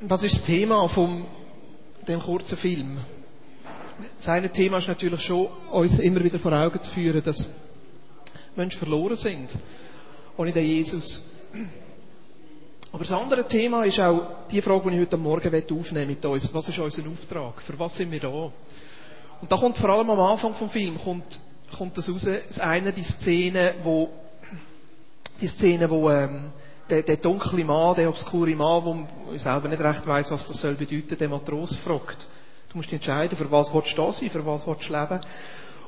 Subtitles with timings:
[0.00, 1.24] Was ist das Thema von
[2.06, 2.98] dem kurzen Film?
[4.20, 7.44] Sein Thema ist natürlich schon, uns immer wieder vor Augen zu führen, dass
[8.54, 9.50] Menschen verloren sind.
[10.36, 11.28] Ohne den Jesus.
[12.92, 16.48] Aber das andere Thema ist auch die Frage, die ich heute Morgen aufnehmen mit uns.
[16.54, 17.60] Was ist unser Auftrag?
[17.62, 18.28] Für was sind wir da?
[18.28, 21.40] Und da kommt vor allem am Anfang vom Film kommt,
[21.76, 22.24] kommt das raus.
[22.46, 24.10] Das eine, die Szene, wo,
[25.40, 26.52] die Szene, wo, ähm,
[26.88, 30.60] der, der dunkle Mann, der obskure Mann, wo ich selber nicht recht weiß, was das
[30.60, 32.26] soll bedeuten, der Matros fragt.
[32.70, 35.20] Du musst entscheiden, für was willst du da sein, für was willst du leben.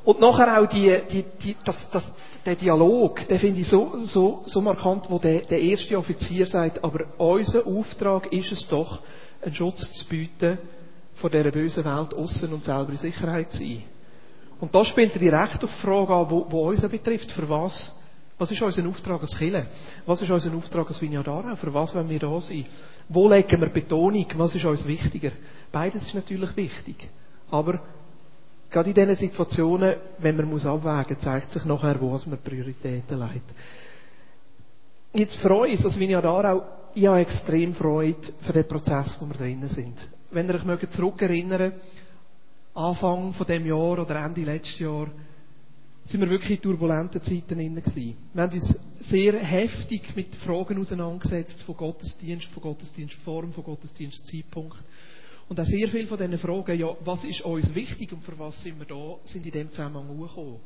[0.04, 2.04] Und nachher auch die, die, die, das, das,
[2.46, 6.82] der Dialog, den finde ich so, so, so markant, wo der, der erste Offizier sagt,
[6.82, 9.00] aber unser Auftrag ist es doch,
[9.42, 10.58] einen Schutz zu bieten
[11.14, 13.82] vor dieser bösen Welt außen und selber in Sicherheit zu sein.
[14.58, 17.94] Und da spielt er direkt auf die Frage an, wo uns betrifft, für was
[18.40, 19.66] was ist unser Auftrag als Kille?
[20.06, 21.56] Was ist unser Auftrag als Vignadara?
[21.56, 22.64] Für was wollen wir da sein?
[23.08, 24.26] Wo legen wir Betonung?
[24.36, 25.32] Was ist uns wichtiger?
[25.70, 27.10] Beides ist natürlich wichtig.
[27.50, 27.80] Aber
[28.70, 33.18] gerade in diesen Situationen, wenn man muss abwägen muss, zeigt sich nachher, wo man Prioritäten
[33.18, 33.54] legt.
[35.12, 39.68] Jetzt freue ich als Vignadara ich habe extrem Freude für den Prozess, wo wir drinnen
[39.68, 39.94] sind.
[40.30, 41.72] Wenn ihr euch zurückerinnern
[42.74, 45.06] Anfang von dem Jahr oder Ende letzten Jahr,
[46.04, 48.16] sind wir wirklich in turbulenten Zeiten drin gewesen.
[48.32, 54.84] Wir haben uns sehr heftig mit Fragen auseinandergesetzt von Gottesdienst, von Gottesdienstform, von Gottesdienstzeitpunkt.
[55.48, 58.60] Und auch sehr viele von diesen Fragen, ja, was ist uns wichtig und für was
[58.62, 60.60] sind wir da, sind in dem Zusammenhang hochgekommen.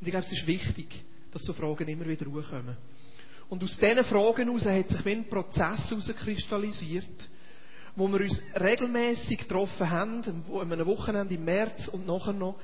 [0.00, 2.76] Und ich glaube, es ist wichtig, dass so Fragen immer wieder hochkommen.
[3.50, 7.28] Und aus diesen Fragen heraus hat sich ein Prozess herauskristallisiert,
[7.96, 12.56] wo wir uns regelmäßig getroffen haben, an einem Wochenende im März und nachher noch,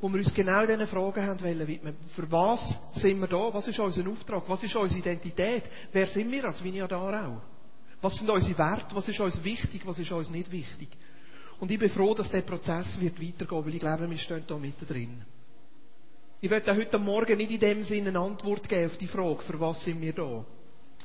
[0.00, 1.96] wo wir uns genau diese Fragen haben wollen widmen.
[2.14, 3.52] Für was sind wir da?
[3.52, 4.48] Was ist unser Auftrag?
[4.48, 5.64] Was ist unsere Identität?
[5.92, 7.42] Wer sind wir als Vignadar
[8.00, 8.94] Was sind unsere Werte?
[8.94, 9.82] Was ist uns wichtig?
[9.84, 10.88] Was ist uns nicht wichtig?
[11.58, 14.56] Und ich bin froh, dass der Prozess wird weitergehen, weil ich glaube, wir stehen da
[14.56, 15.20] mittendrin.
[16.40, 19.58] Ich werde heute Morgen nicht in dem Sinne eine Antwort geben auf die Frage, für
[19.58, 20.44] was sind wir da?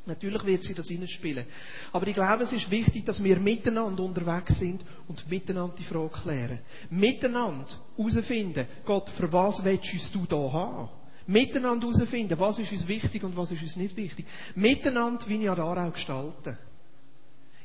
[0.06, 1.46] Natürlich wird sie das hineinspielen.
[1.94, 6.10] Aber ich glaube, es ist wichtig, dass wir miteinander unterwegs sind und miteinander die Frage
[6.10, 6.60] klären.
[6.90, 10.90] Miteinander herausfinden, Gott, für was willst du da haben?
[11.26, 14.26] Miteinander herausfinden, was ist uns wichtig und was ist uns nicht wichtig.
[14.56, 16.58] Miteinander wie ja da auch gestalten.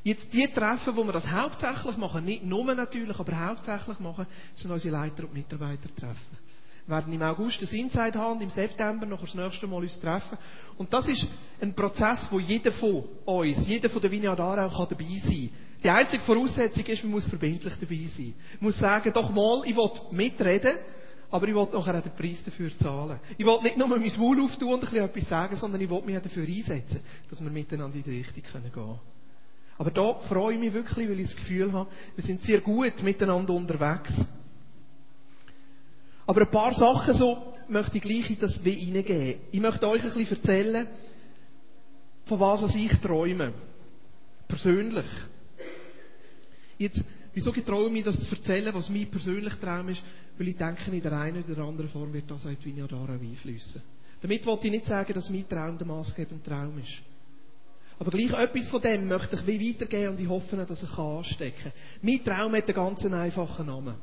[0.01, 4.71] Jetzt die Treffen, wo wir das hauptsächlich machen, nicht nur natürlich, aber hauptsächlich machen, sind
[4.71, 6.48] unsere Leiter- und Mitarbeitertreffen.
[6.89, 10.39] Wir werden im August das Inside haben, im September noch das nächste Mal uns treffen.
[10.75, 11.27] Und das ist
[11.61, 15.49] ein Prozess, wo jeder von uns, jeder von der Vineyard auch dabei sein kann.
[15.83, 18.33] Die einzige Voraussetzung ist, man muss verbindlich dabei sein.
[18.59, 20.77] Man muss sagen, doch mal, ich will mitreden,
[21.29, 23.19] aber ich will nachher auch den Preis dafür zahlen.
[23.37, 26.01] Ich will nicht nur mein Maul auftun und ein bisschen etwas sagen, sondern ich will
[26.01, 28.99] mich auch dafür einsetzen, dass wir miteinander in die Richtung gehen können.
[29.77, 33.03] Aber da freue ich mich wirklich, weil ich das Gefühl habe, wir sind sehr gut
[33.03, 34.11] miteinander unterwegs.
[36.29, 39.41] Aber ein paar Sachen so möchte ich gleich in das wie hineingeben.
[39.49, 40.87] Ich möchte euch ein bisschen erzählen,
[42.25, 43.51] von was ich träume.
[44.47, 45.07] Persönlich.
[46.77, 47.03] Jetzt,
[47.33, 50.03] wieso getraue ich mich, das zu erzählen, was mein persönlicher Traum ist?
[50.37, 53.81] Weil ich denke, in der einen oder anderen Form wird das auch die auch einfließen.
[54.21, 56.93] Damit wollte ich nicht sagen, dass mein Traum der maßgebende Traum ist.
[57.97, 61.63] Aber gleich etwas von dem möchte ich wie weitergeben und ich hoffe, dass ich anstecken
[61.63, 61.71] kann.
[62.03, 63.95] Mein Traum hat einen ganz einfachen Namen.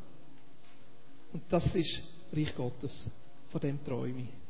[1.32, 3.10] Und das ist Reich Gottes.
[3.48, 4.47] Von dem träume ich.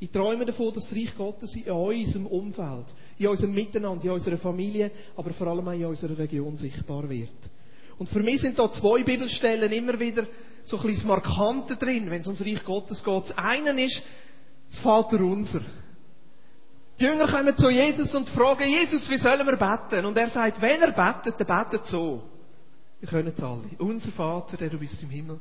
[0.00, 2.86] Ich träume davon, dass das Reich Gottes in unserem Umfeld,
[3.18, 7.30] in unserem Miteinander, in unserer Familie, aber vor allem auch in unserer Region sichtbar wird.
[7.98, 10.26] Und für mich sind da zwei Bibelstellen immer wieder
[10.64, 13.22] so ein bisschen Markante drin, wenn es ums Reich Gottes geht.
[13.28, 14.02] Das eine ist
[14.70, 15.60] das Vater Unser.
[16.98, 20.06] Die Jünger kommen zu Jesus und fragen, Jesus, wie sollen wir beten?
[20.06, 22.22] Und er sagt, wenn er betet, dann betet so.
[23.00, 23.64] Wir können es alle.
[23.78, 25.40] Unser Vater, der du bist im Himmel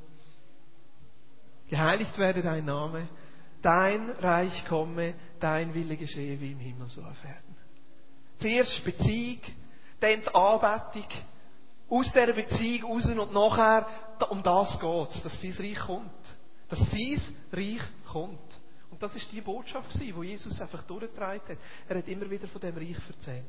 [1.73, 3.07] Geheiligt werde dein Name,
[3.63, 7.57] dein Reich komme, dein Wille geschehe wie im Himmel so auf Erden.
[8.37, 9.39] Zuerst Beziehung,
[9.99, 11.07] dann die Anbetung,
[11.89, 13.87] aus dieser Beziehung raus und nachher,
[14.29, 16.35] um das geht's, dass sein Reich kommt.
[16.69, 17.19] Dass sein
[17.51, 18.59] Reich kommt.
[18.91, 21.57] Und das ist die Botschaft die Jesus einfach durchgetragen hat.
[21.89, 23.45] Er hat immer wieder von dem Reich erzählt.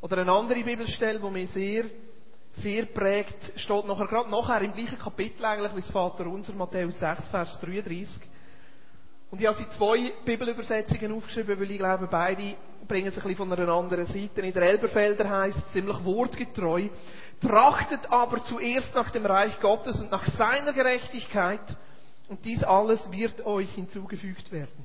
[0.00, 1.86] Oder eine andere Bibelstelle, wo mir sehr
[2.56, 6.98] sehr prägt, steht nachher, gerade nachher im gleichen Kapitel eigentlich wie das Vater unser, Matthäus
[6.98, 8.20] 6, Vers 33.
[9.30, 12.54] Und ich habe sie zwei Bibelübersetzungen aufgeschrieben, weil ich glaube, beide
[12.86, 14.40] bringen sich ein bisschen von einer anderen Seite.
[14.40, 16.88] In der Elberfelder heißt es ziemlich wortgetreu,
[17.40, 21.76] trachtet aber zuerst nach dem Reich Gottes und nach seiner Gerechtigkeit
[22.28, 24.84] und dies alles wird euch hinzugefügt werden.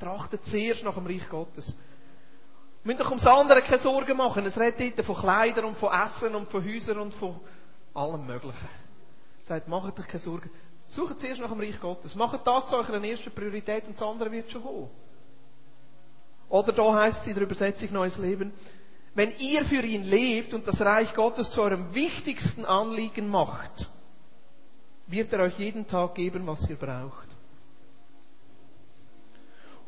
[0.00, 1.76] Trachtet zuerst nach dem Reich Gottes.
[2.84, 4.46] Müssen doch ums andere keine Sorgen machen.
[4.46, 7.40] Es redet dort von Kleidern und von Essen und von Häusern und von
[7.94, 8.68] allem Möglichen.
[9.44, 10.50] Sagt, macht euch keine Sorgen.
[10.86, 12.14] Sucht zuerst nach dem Reich Gottes.
[12.14, 14.90] Macht das zu eurer ersten Priorität und das andere wird schon kommen.
[16.48, 18.52] Oder da heißt es in der Übersetzung Neues Leben,
[19.14, 23.88] wenn ihr für ihn lebt und das Reich Gottes zu eurem wichtigsten Anliegen macht,
[25.06, 27.27] wird er euch jeden Tag geben, was ihr braucht.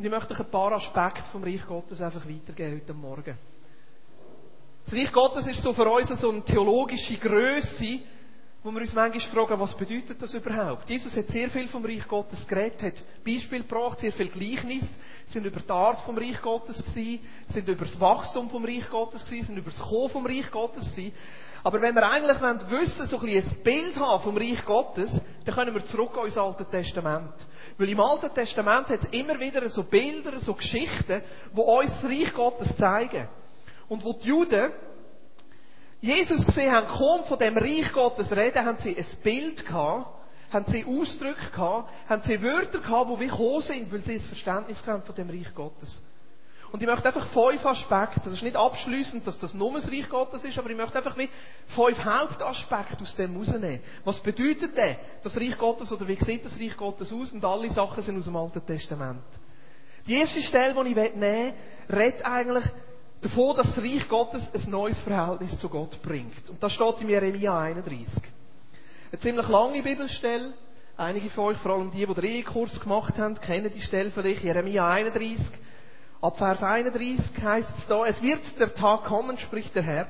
[0.00, 3.36] Und ich möchte euch ein paar Aspekte vom Reich Gottes einfach weitergeben heute Morgen.
[4.86, 7.98] Das Reich Gottes ist so für uns so eine theologische Größe,
[8.62, 10.88] wo wir uns manchmal fragen, was bedeutet das überhaupt?
[10.88, 15.44] Jesus hat sehr viel vom Reich Gottes geredet, hat Beispiel gebracht, sehr viel Gleichnis, sind
[15.44, 19.48] über die Art vom Reich Gottes gewesen, sind über das Wachstum vom Reich Gottes gewesen,
[19.48, 21.12] sind über das Kommen vom Reich Gottes gewesen.
[21.62, 25.10] Aber wenn wir eigentlich wissen, so ein, ein Bild haben vom Reich Gottes,
[25.44, 27.34] dann können wir zurück ins Alte Testament.
[27.76, 31.22] Weil im Alten Testament hat es immer wieder so Bilder, so Geschichten,
[31.52, 33.28] die uns das Reich Gottes zeigen.
[33.88, 34.72] Und wo die Juden
[36.00, 40.06] Jesus gesehen haben, kaum von dem Reich Gottes reden, haben sie ein Bild gehabt,
[40.50, 44.20] haben sie Ausdrücke gehabt, haben sie Wörter gehabt, die wie gekommen sind, weil sie ein
[44.20, 46.02] Verständnis haben von dem Reich Gottes.
[46.72, 50.08] Und ich möchte einfach fünf Aspekte, das ist nicht abschließend, dass das nur das Reich
[50.08, 51.28] Gottes ist, aber ich möchte einfach wie
[51.68, 53.80] fünf Hauptaspekte aus dem rausnehmen.
[54.04, 57.32] Was bedeutet denn das Reich Gottes oder wie sieht das Reich Gottes aus?
[57.32, 59.24] Und alle Sachen sind aus dem Alten Testament.
[60.06, 61.52] Die erste Stelle, die ich nehmen will,
[61.88, 62.64] redet eigentlich
[63.20, 66.48] davon, dass das Reich Gottes ein neues Verhältnis zu Gott bringt.
[66.48, 68.06] Und das steht in Jeremia 31.
[69.10, 70.54] Eine ziemlich lange Bibelstelle.
[70.96, 74.44] Einige von euch, vor allem die, die den Ehekurs gemacht haben, kennen die Stelle vielleicht.
[74.44, 75.40] Jeremia 31.
[76.20, 80.06] Ab Vers 31 heißt es da, es wird der Tag kommen, spricht der Herr,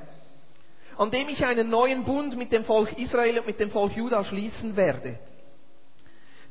[0.97, 4.23] an dem ich einen neuen Bund mit dem Volk Israel und mit dem Volk Juda
[4.23, 5.17] schließen werde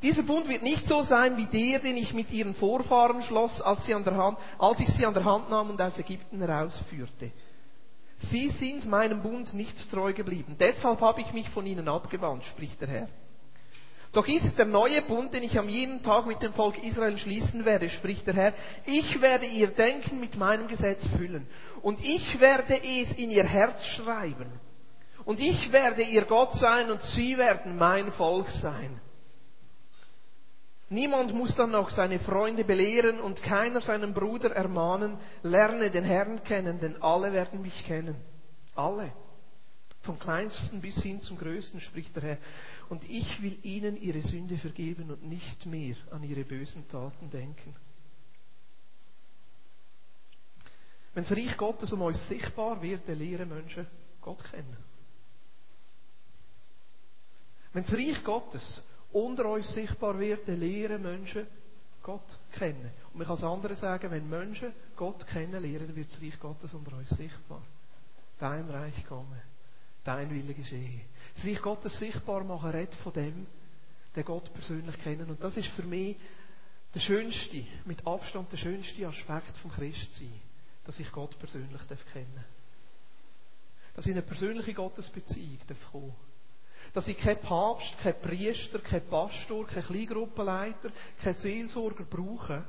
[0.02, 3.84] dieser Bund wird nicht so sein wie der, den ich mit ihren Vorfahren schloss, als,
[3.84, 7.30] sie an der Hand, als ich sie an der Hand nahm und aus Ägypten herausführte.
[8.30, 10.56] Sie sind meinem Bund nicht treu geblieben.
[10.58, 13.08] Deshalb habe ich mich von ihnen abgewandt, spricht der Herr.
[14.12, 17.64] Doch ist der neue Bund, den ich am jeden Tag mit dem Volk Israel schließen
[17.64, 18.52] werde, spricht der Herr.
[18.84, 21.46] Ich werde ihr Denken mit meinem Gesetz füllen.
[21.82, 24.50] Und ich werde es in ihr Herz schreiben.
[25.24, 29.00] Und ich werde ihr Gott sein und sie werden mein Volk sein.
[30.88, 36.42] Niemand muss dann noch seine Freunde belehren und keiner seinen Bruder ermahnen, lerne den Herrn
[36.42, 38.16] kennen, denn alle werden mich kennen.
[38.74, 39.12] Alle.
[40.02, 42.38] Vom kleinsten bis hin zum größten spricht der Herr.
[42.88, 47.76] Und ich will ihnen ihre Sünde vergeben und nicht mehr an ihre bösen Taten denken.
[51.12, 53.86] Wenn das Reich Gottes um uns sichtbar wird, dann lernen Menschen
[54.20, 54.76] Gott kennen.
[57.72, 58.82] Wenn das Reich Gottes
[59.12, 61.46] unter uns sichtbar wird, dann lernen Menschen
[62.02, 62.90] Gott kennen.
[63.12, 66.96] Und man kann es andere sagen, wenn Menschen Gott kennenlernen, wird das Reich Gottes unter
[66.96, 67.62] uns sichtbar.
[68.38, 69.42] Dein Reich komme,
[70.04, 71.00] dein Wille geschehe.
[71.34, 73.46] Das Reich Gottes sichtbar machen, redet von dem,
[74.14, 75.30] der Gott persönlich kennen.
[75.30, 76.16] Und das ist für mich
[76.94, 80.40] der schönste, mit Abstand der schönste Aspekt vom Christsein,
[80.84, 81.80] dass ich Gott persönlich
[82.12, 82.44] kennen darf.
[83.94, 85.92] Dass ich eine persönliche Gottesbeziehung darf
[86.92, 90.90] dass ich kein Papst, kein Priester, kein Pastor, kein Kleingruppenleiter,
[91.22, 92.64] kein Seelsorger brauche,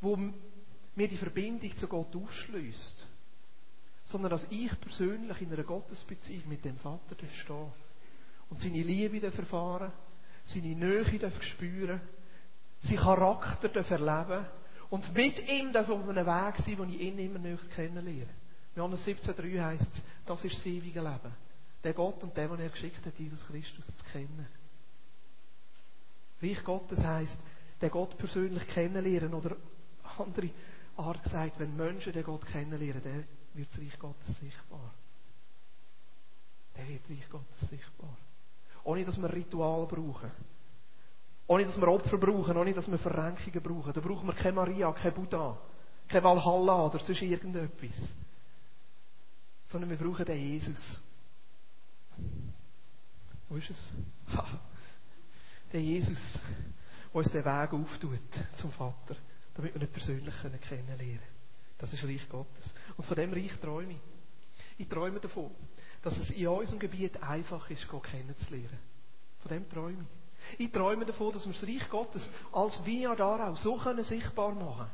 [0.00, 3.06] wo mir die Verbindung zu Gott aufschließt.
[4.08, 7.72] Sondern dass ich persönlich in einer Gottesbeziehung mit dem Vater stehe.
[8.50, 9.92] Und seine Liebe erfahren,
[10.44, 12.00] seine Nähe spüren,
[12.80, 14.46] sein Charakter erleben
[14.90, 18.28] und mit ihm auf einem Weg sein, wo ich ihn immer näher kennenlerne.
[18.74, 21.48] Johannes 17,3 heißt es, das ist das ewige Leben
[21.84, 24.46] den Gott und den, den er geschickt hat, Jesus Christus zu kennen.
[26.42, 27.38] Reich Gottes heisst,
[27.80, 29.56] den Gott persönlich kennenlernen oder
[30.18, 30.50] andere
[30.96, 33.24] Art gesagt, wenn Menschen den Gott kennenlernen,
[33.58, 34.94] wird das Reich Gottes sichtbar.
[36.76, 38.16] Der wird Reich Gottes sichtbar.
[38.84, 40.30] Ohne dass wir Ritual brauchen.
[41.46, 43.92] Ohne dass wir Opfer brauchen, ohne dass wir Verrenkungen brauchen.
[43.92, 45.58] Da brauchen wir keine Maria, keine Buddha,
[46.06, 48.08] keine Valhalla oder sonst irgendetwas.
[49.66, 51.00] Sondern wir brauchen den Jesus.
[53.48, 53.92] Wo ist es?
[54.34, 54.46] Ha,
[55.72, 56.40] der Jesus,
[57.12, 58.20] der uns den Weg auftut
[58.56, 59.16] zum Vater,
[59.54, 61.37] damit wir ihn persönlich kennenlernen können.
[61.78, 62.74] Das ist Reich Gottes.
[62.96, 64.00] Und von dem Reich träume ich.
[64.78, 65.50] Ich träume davon,
[66.02, 68.78] dass es in unserem Gebiet einfach ist, Gott kennenzulernen.
[69.40, 70.60] Von dem träume ich.
[70.66, 74.76] Ich träume davon, dass wir das Reich Gottes als Via Darau so können sichtbar machen
[74.76, 74.90] können.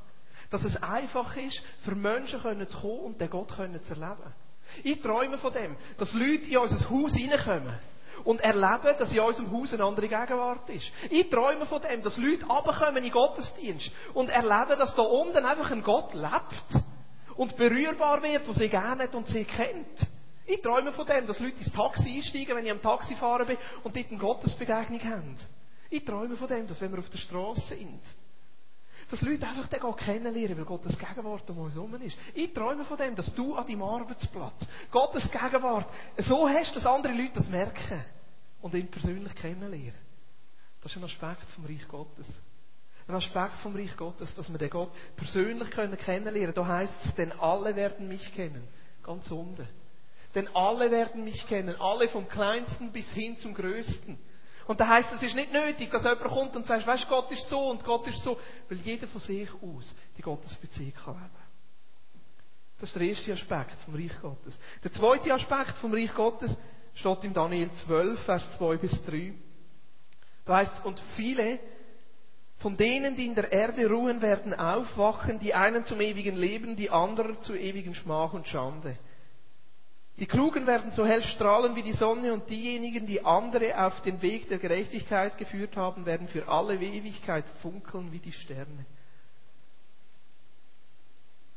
[0.50, 4.34] Dass es einfach ist, für Menschen zu kommen und den Gott zu erleben.
[4.82, 7.78] Ich träume von dem, dass Leute in unser Haus reinkommen
[8.24, 10.90] und erleben, dass in unserem Haus eine andere Gegenwart ist.
[11.10, 15.44] Ich träume von dem, dass Leute runterkommen in den Gottesdienst und erleben, dass da unten
[15.44, 16.84] einfach ein Gott lebt
[17.36, 20.06] und berührbar wird, wo sie gerne hat und sie kennt.
[20.46, 23.56] Ich träume von dem, dass Leute ins Taxi einsteigen, wenn ich am Taxi fahren bin
[23.82, 25.36] und dort eine Gottesbegegnung haben.
[25.90, 28.00] Ich träume von dem, dass wenn wir auf der Straße sind,
[29.11, 32.16] dass Leute einfach den Gott kennenlernen, weil Gottes Gegenwart um uns herum ist.
[32.34, 37.12] Ich träume von dem, dass du an deinem Arbeitsplatz Gottes Gegenwart so hast, dass andere
[37.12, 38.04] Leute das merken
[38.62, 39.94] und ihn persönlich kennenlernen.
[40.82, 42.40] Das ist ein Aspekt vom Reich Gottes.
[43.06, 46.54] Ein Aspekt vom Reich Gottes, dass wir den Gott persönlich können kennenlernen.
[46.54, 48.66] Da heißt es, denn alle werden mich kennen.
[49.02, 49.68] Ganz unten.
[50.34, 51.78] Denn alle werden mich kennen.
[51.80, 54.18] Alle vom Kleinsten bis hin zum Größten.
[54.66, 57.49] Und da heißt es, ist nicht nötig, dass jemand kommt und sagt, weißt, Gott ist
[57.49, 61.44] so und Gott ist so, weil jeder von sich aus die Gottesbeziehung kann leben.
[62.80, 64.59] Das ist der erste Aspekt vom Reich Gottes.
[64.83, 66.56] Der zweite Aspekt vom Reich Gottes
[66.94, 69.35] steht in Daniel 12, Vers 2 bis 3.
[70.44, 71.59] Da heißt es, und viele
[72.59, 76.90] von denen, die in der Erde ruhen, werden aufwachen, die einen zum ewigen Leben, die
[76.90, 78.97] anderen zu ewigen Schmach und Schande.
[80.18, 84.23] Die Klugen werden so hell strahlen wie die Sonne und diejenigen, die andere auf den
[84.23, 88.87] Weg der Gerechtigkeit geführt haben, werden für alle Ewigkeit funkeln wie die Sterne.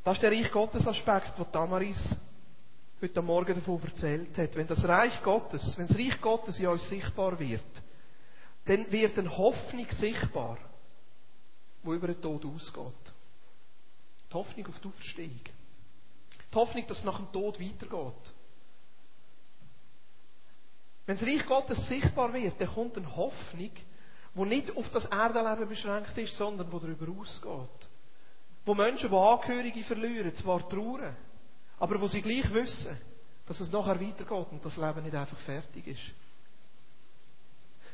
[0.04, 2.18] Das ist der Reich Gottes Aspekt, wo Tamaris
[3.00, 4.56] heute Morgen davon erzählt hat.
[4.56, 7.84] Wenn das Reich Gottes, wenn das Reich Gottes in uns sichtbar wird,
[8.66, 10.58] dann wird eine Hoffnung sichtbar,
[11.84, 13.14] wo über den Tod ausgeht.
[14.30, 15.42] Die Hoffnung auf die Auferstehung.
[16.52, 18.34] Die Hoffnung, dass es nach dem Tod weitergeht.
[21.08, 23.72] Wenn das Reich Gottes sichtbar wird, dann kommt eine Hoffnung,
[24.36, 27.90] die nicht auf das Erdenleben beschränkt ist, sondern die darüber ausgeht.
[28.66, 31.16] Wo Menschen, die Angehörige verlieren, zwar trauern,
[31.80, 32.98] aber wo sie gleich wissen,
[33.48, 36.12] dass es nachher weitergeht und das Leben nicht einfach fertig ist.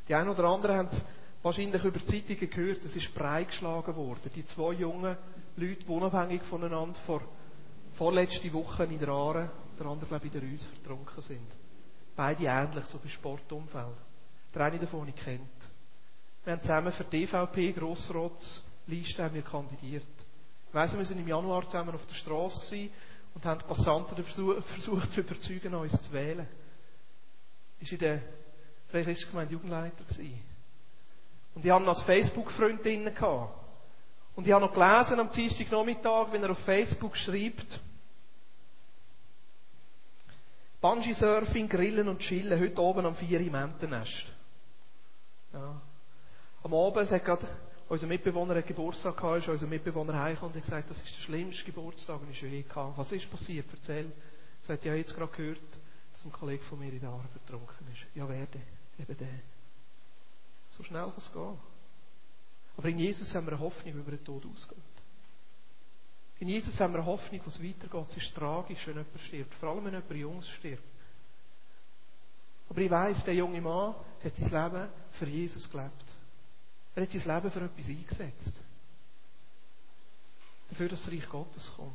[0.08, 1.06] Die einen oder anderen haben es
[1.44, 4.32] wahrscheinlich über Zeitungen gehört, es ist breit geschlagen worden.
[4.36, 5.16] Die zwei jungen
[5.56, 7.22] Leute, die unabhängig voneinander vor
[7.94, 11.48] vorletzte Woche in der Aare, der andere glaube ich in der Reuss vertrunken sind.
[12.16, 13.98] Beide ähnlich, so bei Sportumfeld.
[14.54, 15.50] Der eine davon ich kennt.
[16.44, 20.06] Wir haben zusammen für die DVP Grossratsliste haben wir kandidiert.
[20.68, 22.90] Ich weiss, wir sind im Januar zusammen auf der Straße
[23.34, 26.48] und haben die Passanten versucht, versucht zu überzeugen, uns zu wählen.
[27.80, 28.22] Ist in der
[28.90, 30.44] Freikirchengemeinde Jugendleiter gewesen.
[31.56, 32.86] Und ich hatte noch als Facebook-Freund
[34.36, 37.80] Und ich habe noch gelesen am Dienstagnachmittag, wenn er auf Facebook schreibt,
[40.84, 44.26] Bungee-Surfing, Grillen und Chillen, heute oben am 4 im Entennest.
[45.54, 45.82] Ja.
[46.62, 47.48] Am Abend hat gerade
[47.88, 51.22] unser Mitbewohner einen Geburtstag gehabt, ist unser Mitbewohner heimgekommen und hat gesagt, das ist der
[51.22, 52.98] schlimmste Geburtstag, den ich je hatte.
[52.98, 53.66] Was ist passiert?
[53.72, 54.08] Erzähl.
[54.08, 55.62] Er sagt, habe jetzt gerade gehört,
[56.12, 58.04] dass ein Kollege von mir in der Arbeit betrunken ist.
[58.14, 58.62] Ja, wer denn?
[59.00, 59.40] Eben der.
[60.72, 61.58] So schnell kann es gehen.
[62.76, 64.93] Aber in Jesus haben wir eine Hoffnung, wie wir den Tod ausgeht.
[66.44, 68.10] In Jesus haben wir eine Hoffnung, wo es weitergeht.
[68.10, 69.56] Es ist tragisch, wenn jemand stirbt.
[69.56, 70.84] Vor allem, wenn jemand Jungs stirbt.
[72.68, 76.04] Aber ich weiss, der junge Mann hat sein Leben für Jesus gelebt.
[76.96, 78.62] Er hat sein Leben für etwas eingesetzt.
[80.68, 81.94] Dafür, dass das Reich Gottes kommt.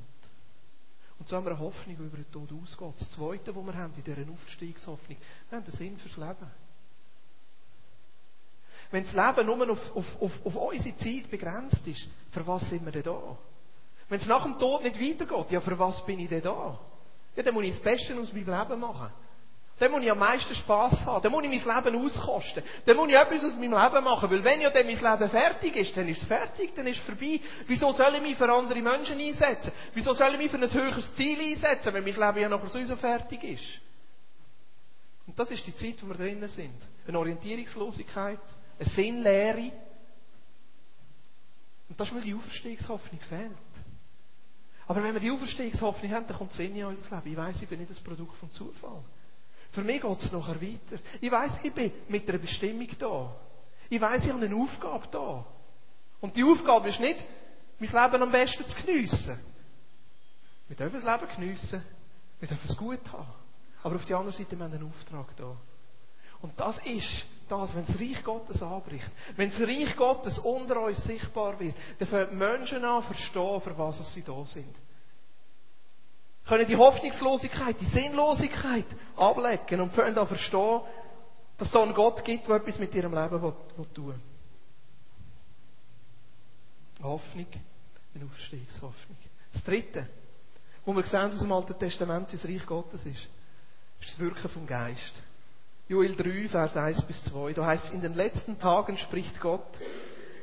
[1.19, 3.01] Und so haben wir eine Hoffnung, über den Tod ausgeht.
[3.01, 5.19] Das Zweite, was wir haben in dieser Aufstiegshoffnung,
[5.51, 6.51] wir haben einen Sinn fürs Leben.
[8.93, 12.83] Wenn das Leben nur auf, auf, auf, auf unsere Zeit begrenzt ist, für was sind
[12.87, 13.37] wir denn da?
[14.09, 16.79] Wenn es nach dem Tod nicht weitergeht, ja, für was bin ich denn da?
[17.37, 19.11] Ja, dann muss ich das Beste aus meinem Leben machen.
[19.79, 21.23] Dann muss ich am meisten Spass haben.
[21.23, 22.65] Dann muss ich mein Leben auskosten.
[22.85, 24.31] Dann muss ich etwas aus meinem Leben machen.
[24.31, 27.05] Weil wenn ja dann mein Leben fertig ist, dann ist es fertig, dann ist es
[27.05, 27.41] vorbei.
[27.67, 29.71] Wieso soll ich mich für andere Menschen einsetzen?
[29.95, 32.97] Wieso soll ich mich für ein höheres Ziel einsetzen, wenn mein Leben ja nachher sowieso
[32.97, 33.81] fertig ist?
[35.29, 36.75] Und das ist die Zeit, wo wir drinnen sind.
[37.07, 38.41] Eine Orientierungslosigkeit,
[38.81, 39.71] eine Sinnlehre.
[41.89, 43.53] Und das ist, weil die Auferstehungshoffnung fehlt.
[44.89, 47.31] Aber wenn wir die Auferstehungshoffnung haben, dann kommt Sinn in unser Leben.
[47.31, 49.05] Ich weiss, ich bin nicht das Produkt vom Zufall.
[49.73, 50.99] Für mich geht es nachher weiter.
[51.21, 53.37] Ich weiss, ich bin mit einer Bestimmung da.
[53.91, 55.45] Ich weiss, ich habe eine Aufgabe da.
[56.21, 57.23] Und die Aufgabe ist nicht,
[57.79, 59.39] mein Leben am besten zu geniessen.
[60.69, 61.83] Wir dürfen das Leben geniessen.
[62.41, 63.29] Wir dürfen es gut haben.
[63.83, 65.55] Aber auf der anderen Seite haben wir einen Auftrag da.
[66.41, 71.03] Und das ist das, wenn das Reich Gottes anbricht, wenn das Reich Gottes unter uns
[71.05, 74.75] sichtbar wird, dann fangen Menschen an verstehen, für was sie da sind.
[76.47, 78.87] Können die Hoffnungslosigkeit, die Sinnlosigkeit
[79.17, 80.81] ablegen und fangen an verstehen,
[81.59, 84.15] dass es da einen Gott gibt, der etwas mit ihrem Leben will, will tun
[87.03, 87.47] Hoffnung,
[88.15, 89.17] eine Auferstehungshoffnung.
[89.53, 90.09] Das Dritte,
[90.85, 93.29] wo wir sehen aus dem Alten Testament, wie das Reich Gottes ist,
[94.01, 95.13] ist das Wirken vom Geist.
[95.89, 97.55] Joel 3, Vers 1 bis 2.
[97.55, 99.67] Da heißt es, in den letzten Tagen spricht Gott,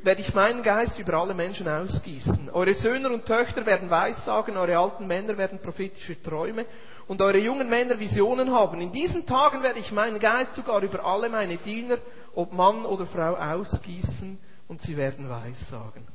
[0.01, 2.49] werde ich meinen Geist über alle Menschen ausgießen.
[2.49, 6.65] Eure Söhne und Töchter werden Weissagen, eure alten Männer werden prophetische Träume
[7.07, 8.81] und eure jungen Männer Visionen haben.
[8.81, 11.99] In diesen Tagen werde ich meinen Geist sogar über alle meine Diener,
[12.33, 16.07] ob Mann oder Frau, ausgießen und sie werden Weissagen.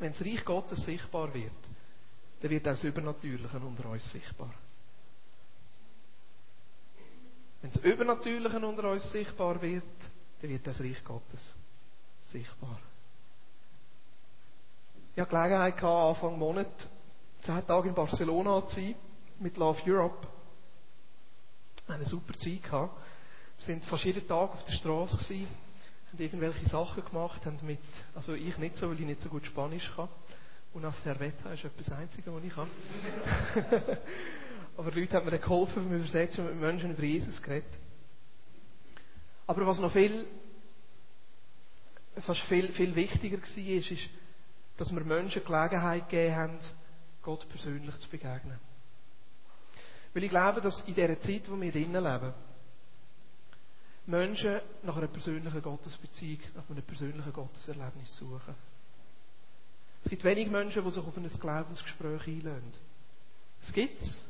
[0.00, 1.52] Wenn das Reich Gottes sichtbar wird,
[2.42, 4.52] dann wird auch das Übernatürliche unter uns sichtbar.
[7.64, 9.84] Wenn das Übernatürliche unter uns sichtbar wird,
[10.42, 11.54] dann wird das Reich Gottes
[12.24, 12.78] sichtbar.
[15.14, 16.68] Ich hatte Gelegenheit Anfang Monat
[17.40, 18.94] zehn Tage in Barcelona zu sein,
[19.38, 20.26] mit Love Europe.
[21.88, 23.00] Eine super Zeit gehabt.
[23.56, 25.48] Wir sind fast jeden Tag auf der Straße gewesen,
[26.12, 27.78] haben irgendwelche Sachen gemacht, haben mit,
[28.14, 30.10] also ich nicht so, weil ich nicht so gut Spanisch kann.
[30.74, 32.68] Und als Servetta ist etwas Einzige, was ich kann.
[34.76, 37.70] Aber Leute haben mir geholfen beim Übersetzen mit Menschen über Jesus geredet.
[39.46, 40.26] Aber was noch viel,
[42.18, 44.08] fast viel, viel wichtiger war, ist, ist,
[44.76, 46.58] dass wir Menschen Gelegenheit gegeben haben,
[47.22, 48.58] Gott persönlich zu begegnen.
[50.12, 52.34] Weil ich glaube, dass in dieser Zeit, wo wir drinnen leben,
[54.06, 58.54] Menschen nach einer persönlichen Gottesbeziehung, nach einem persönlichen Gotteserlebnis suchen.
[60.02, 62.72] Es gibt wenig Menschen, die sich auf ein Glaubensgespräch einlösen.
[63.62, 64.22] Es gibt's.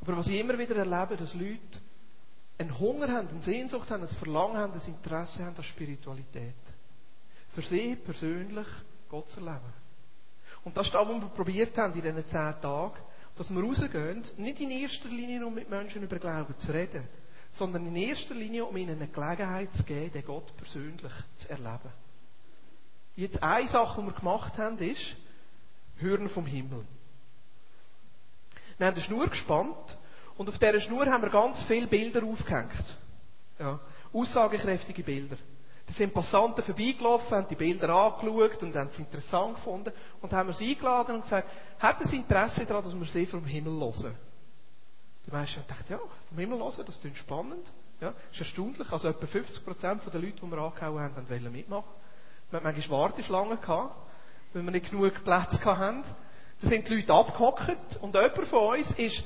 [0.00, 1.78] Aber was ich immer wieder erlebe, dass Leute
[2.58, 6.54] einen Hunger haben, eine Sehnsucht haben, ein Verlangen haben, ein Interesse haben an Spiritualität.
[7.54, 8.66] Für sie persönlich
[9.08, 9.72] Gott zu erleben.
[10.64, 12.98] Und das ist das, was wir probiert haben in diesen zehn Tagen,
[13.36, 17.08] dass wir rausgehen, nicht in erster Linie, um mit Menschen über Glauben zu reden,
[17.52, 21.90] sondern in erster Linie, um ihnen eine Gelegenheit zu geben, den Gott persönlich zu erleben.
[23.16, 25.16] Jetzt eine Sache, die wir gemacht haben, ist,
[25.96, 26.86] Hören vom Himmel.
[28.80, 29.98] Wir haben eine Schnur gespannt
[30.38, 32.96] und auf dieser Schnur haben wir ganz viele Bilder aufgehängt.
[33.58, 33.78] Ja,
[34.10, 35.36] aussagekräftige Bilder.
[35.86, 40.48] Da sind Passanten vorbeigelaufen, haben die Bilder angeschaut und haben es interessant gefunden und haben
[40.48, 44.16] uns eingeladen und gesagt, habt ihr Interesse daran, dass wir sie vom Himmel hören?
[45.26, 47.70] Die meisten haben gedacht, ja, vom Himmel hören, das klingt spannend.
[48.00, 48.90] Ja, ist erstaunlich.
[48.90, 51.90] Also etwa 50% der Leute, die wir angehauen haben, wollten mitmachen.
[52.48, 53.94] Wir hatten manchmal Warteschlangen gehabt,
[54.54, 56.02] weil wir nicht genug Platz hatten.
[56.60, 59.22] Da sind die Leute abgehockt und jemand von uns ist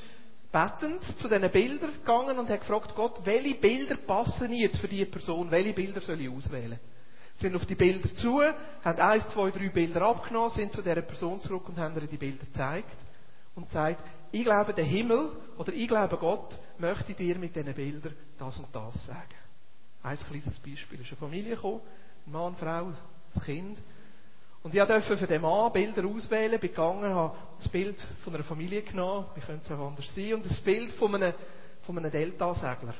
[0.51, 5.05] bettend zu diesen Bildern gegangen und hat gefragt, Gott, welche Bilder passen jetzt für diese
[5.05, 5.51] Person?
[5.51, 6.79] Welche Bilder soll ich auswählen?
[7.35, 11.41] Sind auf die Bilder zu, haben eins, zwei, drei Bilder abgenommen, sind zu dieser Person
[11.41, 12.95] zurück und haben ihr die Bilder gezeigt
[13.55, 18.15] und gesagt, ich glaube, der Himmel oder ich glaube, Gott möchte dir mit diesen Bildern
[18.37, 19.35] das und das sagen.
[20.03, 21.01] Ein kleines Beispiel.
[21.01, 21.81] Es ist eine Familie gekommen,
[22.25, 22.93] ein Mann, Frau,
[23.33, 23.77] das Kind.
[24.65, 28.43] Und ich durfte für den Mann Bilder auswählen, bin gegangen, habe das Bild von einer
[28.43, 31.35] Familie genommen, wie könnte es auch anders sein, und das Bild von einem,
[31.83, 32.95] von einem Delta-Segler.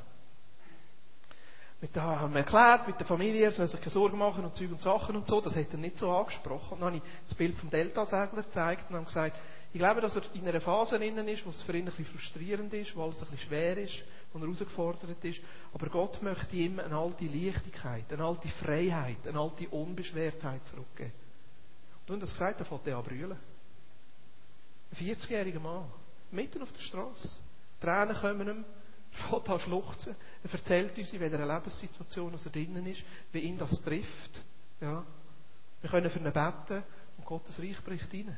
[1.82, 4.70] Mit da haben wir erklärt, mit der Familie, soll sich keine Sorgen machen und Zeug
[4.70, 6.74] und Sachen und so, das hat er nicht so angesprochen.
[6.74, 9.36] Und dann habe ich das Bild vom Delta-Segler gezeigt und habe gesagt,
[9.74, 12.06] ich glaube, dass er in einer Phase innen ist, wo es für ihn ein bisschen
[12.06, 15.42] frustrierend ist, wo alles ein bisschen schwer ist, wo er herausgefordert ist.
[15.74, 21.25] Aber Gott möchte ihm eine alte Leichtigkeit, eine alte Freiheit, eine alte Unbeschwertheit zurückgeben.
[22.08, 23.38] Und das gesagt, dann fängt er an brüllen.
[24.92, 25.92] Ein 40-jähriger Mann,
[26.32, 27.30] mitten auf der Straße.
[27.82, 28.66] Tränen kommen ihm,
[29.12, 30.16] er fängt an schluchzen.
[30.44, 34.42] Er erzählt uns, in welcher Lebenssituation er drinnen ist, wie ihn das trifft.
[34.80, 35.04] Ja.
[35.82, 36.84] Wir können für ihn beten
[37.18, 38.38] und Gottes Reich bricht rein.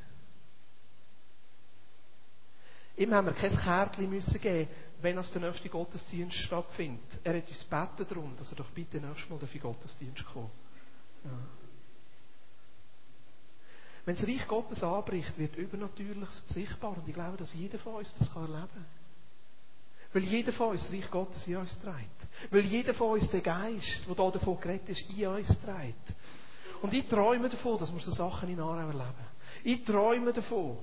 [2.98, 4.70] Ihm haben wir kein Kärtchen müssen geben,
[5.02, 7.20] wenn als der nächste Gottesdienst stattfindet.
[7.24, 10.50] Er hat uns gebeten darum, dass er doch bitte nächstes Mal in den Gottesdienst kommt.
[11.24, 11.57] Ja.
[14.08, 16.96] Wenn das Reich Gottes anbricht, wird Übernatürliches sichtbar.
[16.96, 18.86] Und ich glaube, dass jeder von uns das erleben kann.
[20.14, 22.28] Weil jeder von uns das Reich Gottes in uns trägt.
[22.50, 26.16] Weil jeder von uns den Geist, der hier davon geredet ist, in uns trägt.
[26.82, 29.28] Und ich träume davon, dass wir so Sachen in Aarau erleben.
[29.66, 30.78] Ich träume davon,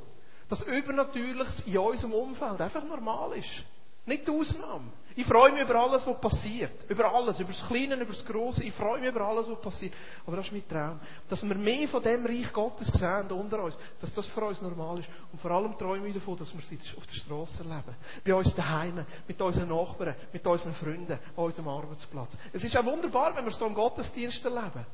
[0.50, 3.64] dass Übernatürliches in unserem Umfeld einfach normal ist.
[4.06, 4.92] Nicht die Ausnahme.
[5.16, 6.84] Ich freue mich über alles, was passiert.
[6.88, 7.38] Über alles.
[7.38, 8.64] Über das Kleine, über das Große.
[8.64, 9.94] Ich freue mich über alles, was passiert.
[10.26, 11.00] Aber das ist mein Traum.
[11.28, 13.78] Dass wir mehr von dem Reich Gottes sehen unter uns.
[14.00, 15.08] Dass das für uns normal ist.
[15.32, 17.94] Und vor allem träume ich davon, dass wir es auf der Straße erleben.
[18.24, 19.06] Bei uns daheim.
[19.26, 20.16] Mit unseren Nachbarn.
[20.32, 21.12] Mit unseren Freunden.
[21.12, 22.36] An unserem Arbeitsplatz.
[22.52, 24.84] Es ist auch wunderbar, wenn wir so im Gottesdienst erleben.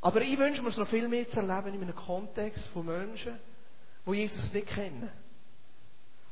[0.00, 3.38] Aber ich wünsche mir es noch viel mehr zu erleben in einem Kontext von Menschen,
[4.06, 5.10] die Jesus nicht kennen.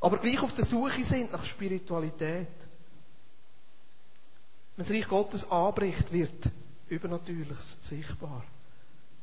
[0.03, 2.49] Aber gleich auf der Suche sind nach Spiritualität.
[4.77, 6.51] Wenn das Reich Gottes anbricht, wird
[6.89, 8.45] Übernatürliches sichtbar.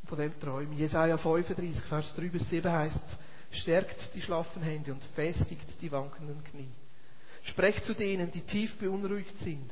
[0.05, 0.79] Von dem träume ich.
[0.79, 5.91] Jesaja 35, Vers 3 bis 7 heißt es, stärkt die schlaffen Hände und festigt die
[5.91, 6.71] wankenden Knie.
[7.43, 9.69] Sprecht zu denen, die tief beunruhigt sind.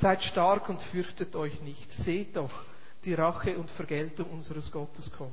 [0.00, 1.92] Seid stark und fürchtet euch nicht.
[2.04, 2.64] Seht doch,
[3.04, 5.32] die Rache und Vergeltung unseres Gottes kommt.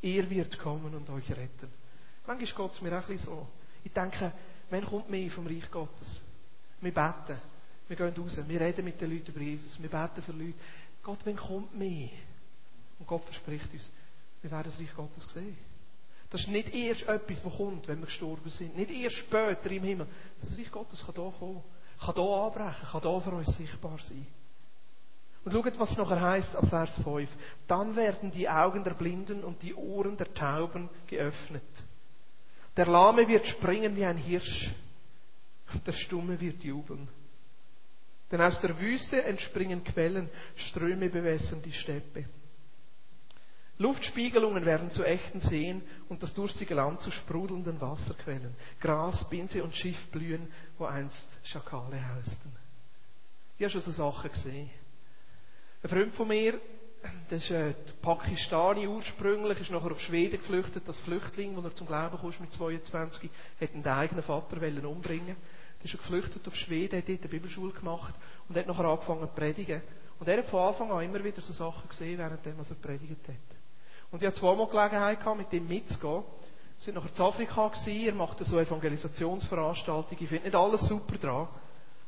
[0.00, 1.70] Er wird kommen und euch retten.
[2.26, 3.46] Manchmal geht es mir auch ein bisschen so.
[3.84, 4.32] Ich denke,
[4.70, 6.22] wann kommt mehr vom Reich Gottes?
[6.80, 7.38] Wir beten.
[7.88, 8.38] Wir gehen raus.
[8.46, 9.80] Wir reden mit den Leuten über Jesus.
[9.80, 10.54] Wir beten für Leute.
[11.02, 12.10] Gott, wann kommt mehr?
[12.98, 13.90] Und Gott verspricht uns,
[14.42, 15.56] wir werden das Reich Gottes sehen.
[16.30, 18.76] Das ist nicht erst etwas, das kommt, wenn wir gestorben sind.
[18.76, 20.06] Nicht erst später im Himmel.
[20.40, 21.62] Das Reich Gottes kann hier kommen.
[22.00, 22.88] Kann hier anbrechen.
[22.92, 24.26] Kann hier für uns sichtbar sein.
[25.44, 27.30] Und schaut, was es nachher heißt ab Vers 5.
[27.66, 31.62] Dann werden die Augen der Blinden und die Ohren der Tauben geöffnet.
[32.78, 34.70] Der Lahme wird springen wie ein Hirsch
[35.74, 37.08] und der Stumme wird jubeln.
[38.30, 42.26] Denn aus der Wüste entspringen Quellen, Ströme bewässern die Steppe.
[43.78, 48.54] Luftspiegelungen werden zu echten Seen und das durstige Land zu sprudelnden Wasserquellen.
[48.80, 50.46] Gras, Binse und Schiff blühen,
[50.78, 52.52] wo einst Schakale hausten.
[53.56, 54.70] Ich habe schon so Sachen gesehen.
[55.82, 56.60] Ein Freund von mir,
[57.30, 61.86] das ist ein Pakistani ursprünglich, ist nachher auf Schweden geflüchtet, als Flüchtling, wo er zum
[61.86, 63.30] Glauben kam mit 22,
[63.60, 64.56] hat einen eigenen Vater
[64.88, 65.36] umbringen
[65.78, 68.14] Der ist geflüchtet auf Schweden, hat dort eine Bibelschule gemacht
[68.48, 69.82] und hat nachher angefangen zu predigen.
[70.18, 73.58] Und er hat von Anfang an immer wieder so Sachen gesehen, während er predigt hat.
[74.10, 76.24] Und ich hatte zweimal Gelegenheit gehabt, mit ihm mitzugehen.
[76.78, 80.22] Wir sind nachher in Afrika gewesen, er macht so Evangelisationsveranstaltungen.
[80.22, 81.48] Ich finde nicht alles super dran.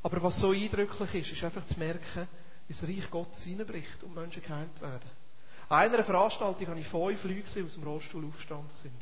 [0.03, 2.27] Aber was so eindrücklich ist, ist einfach zu merken,
[2.75, 5.11] das Reich Gottes hineinbricht und Menschen geheilt werden.
[5.69, 8.95] An einer Veranstaltung habe ich fünf Leute gesehen, die aus dem Rollstuhl aufgestanden sind.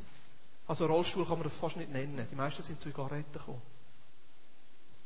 [0.66, 2.26] Also Rollstuhl kann man das fast nicht nennen.
[2.30, 3.62] Die meisten sind zu Zigaretten gekommen.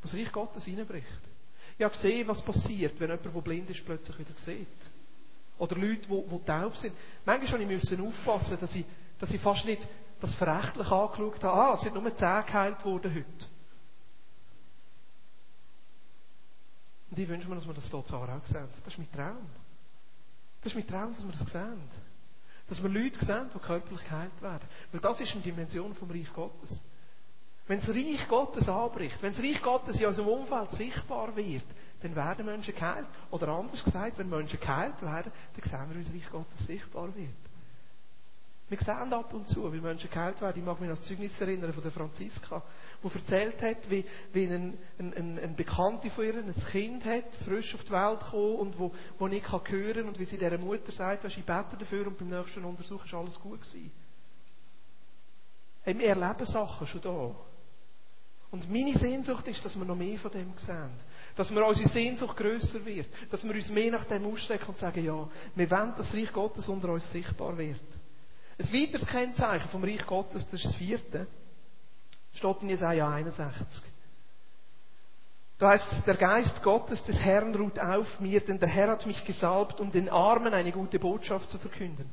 [0.02, 1.06] Was Reich Gottes hineinbricht.
[1.78, 4.66] Ich habe gesehen, was passiert, wenn jemand, der blind ist, plötzlich wieder sieht.
[5.58, 6.94] Oder Leute, die, die taub sind.
[7.24, 8.84] Manchmal musste ich aufpassen, dass ich,
[9.18, 9.86] dass ich fast nicht
[10.20, 11.60] das verächtlich angeschaut habe.
[11.60, 13.51] Ah, es sind nur zehn geheilt worden heute.
[17.12, 18.68] Und ich wünsche mir, dass wir das hier auch sehen.
[18.84, 19.46] Das ist mein Traum.
[20.62, 21.82] Das ist mein Traum, dass wir das sehen.
[22.66, 24.66] Dass wir Leute sehen, die körperlich geheilt werden.
[24.90, 26.80] Weil das ist eine Dimension vom Reich Gottes.
[27.66, 31.66] Wenn das Reich Gottes anbricht, wenn das Reich Gottes in unserem Umfeld sichtbar wird,
[32.00, 33.06] dann werden Menschen geheilt.
[33.30, 37.14] Oder anders gesagt, wenn Menschen geheilt werden, dann sehen wir, wie das Reich Gottes sichtbar
[37.14, 37.51] wird.
[38.72, 40.58] Wir sehen ab und zu, wie Menschen geheilt werden.
[40.58, 42.62] Ich mag mich an das Zeugnis erinnern von der Franziska,
[43.04, 47.74] die erzählt hat, wie, wie ein, ein, ein Bekannte von ihr ein Kind hat, frisch
[47.74, 50.90] auf die Welt gekommen und wo, wo nicht kann hören und wie sie dieser Mutter
[50.90, 53.92] sagt, ich bete dafür und beim nächsten Untersuch ist alles gut gewesen.
[55.82, 57.34] Hey, wir erleben Sachen schon da.
[58.52, 60.92] Und meine Sehnsucht ist, dass wir noch mehr von dem sehen.
[61.36, 63.08] Dass wir unsere Sehnsucht grösser wird.
[63.30, 66.32] Dass wir uns mehr nach dem ausstrecken und sagen, ja, wir wollen, dass das Reich
[66.32, 68.01] Gottes unter uns sichtbar wird.
[68.58, 71.26] Ein weiteres Kennzeichen vom Reich Gottes, das ist das vierte,
[72.34, 73.82] steht in Jesaja 61.
[75.58, 79.24] Da heißt der Geist Gottes des Herrn ruht auf mir, denn der Herr hat mich
[79.24, 82.10] gesalbt, um den Armen eine gute Botschaft zu verkünden.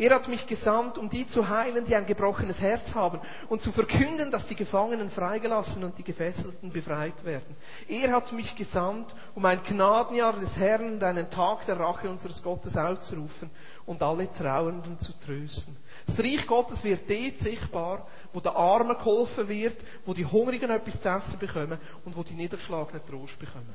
[0.00, 3.70] Er hat mich gesandt, um die zu heilen, die ein gebrochenes Herz haben und zu
[3.70, 7.54] verkünden, dass die Gefangenen freigelassen und die Gefesselten befreit werden.
[7.86, 12.42] Er hat mich gesandt, um ein Gnadenjahr des Herrn und einen Tag der Rache unseres
[12.42, 13.50] Gottes auszurufen
[13.84, 15.76] und alle Trauernden zu trösten.
[16.06, 20.98] Das Reich Gottes wird dort sichtbar, wo der Armen geholfen wird, wo die Hungrigen etwas
[20.98, 23.74] zu essen bekommen und wo die Niedergeschlagenen Trost bekommen.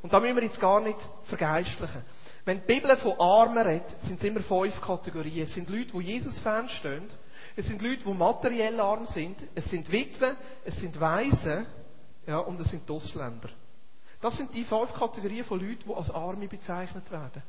[0.00, 2.04] Und da müssen wir jetzt gar nicht vergeistlichen.
[2.44, 5.42] Wenn die Bibel von Armen redet, sind es immer fünf Kategorien.
[5.42, 7.04] Es sind Leute, die Jesus fernstehen.
[7.56, 9.36] Es sind Leute, die materiell arm sind.
[9.54, 10.36] Es sind Witwen.
[10.64, 11.66] Es sind Waisen.
[12.26, 13.50] Ja, und es sind Ausländer.
[14.20, 17.42] Das sind die fünf Kategorien von Leuten, die als Arme bezeichnet werden.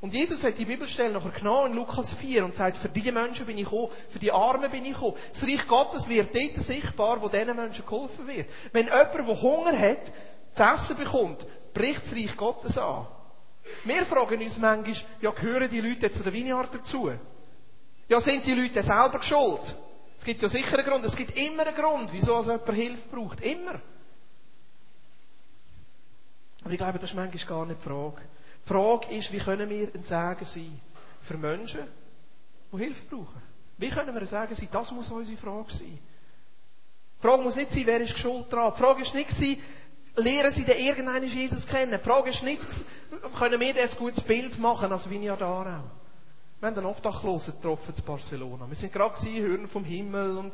[0.00, 3.44] Und Jesus hat die Bibelstelle nachher genommen in Lukas 4 und sagt, für diese Menschen
[3.44, 5.16] bin ich gekommen, für die Armen bin ich gekommen.
[5.32, 8.48] Das Reich Gottes wird dort sichtbar, wo diesen Menschen geholfen wird.
[8.72, 10.10] Wenn jemand, der Hunger hat,
[10.54, 13.08] zu essen bekommt, bricht das Reich Gottes an.
[13.84, 17.10] Wir fragen uns manchmal, ja, gehören die Leute zu der Vineyard dazu?
[18.08, 19.76] Ja, sind die Leute selber schuld?
[20.18, 21.04] Es gibt ja sicher einen Grund.
[21.04, 23.40] Es gibt immer einen Grund, wieso also jemand Hilfe braucht.
[23.40, 23.80] Immer.
[26.62, 28.20] Aber ich glaube, das ist manchmal gar nicht die Frage.
[28.64, 30.80] Die Frage ist, wie können wir ein Segen sein
[31.22, 31.88] für Menschen,
[32.70, 33.42] die Hilfe brauchen?
[33.78, 34.68] Wie können wir ein Segen sein?
[34.70, 35.98] Das muss unsere Frage sein.
[37.16, 38.72] Die Frage muss nicht sein, wer ist schuld dran.
[38.74, 39.56] Die Frage ist nicht sein,
[40.16, 41.92] lernen sie denn irgendeinen Jesus kennen?
[41.92, 42.66] Die Frage ist nicht,
[43.38, 45.84] können wir ein gutes Bild machen als Vineyard Aarau?
[46.60, 48.68] Wir haben einen Obdachlosen getroffen in Barcelona.
[48.68, 50.52] Wir sind gerade gewesen, hören vom Himmel und